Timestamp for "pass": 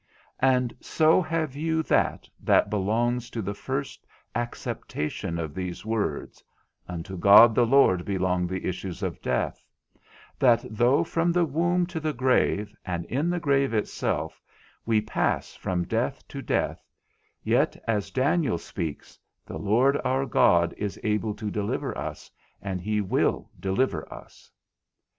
15.01-15.53